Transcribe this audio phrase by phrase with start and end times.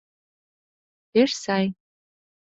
[1.11, 1.65] —Пеш сай!..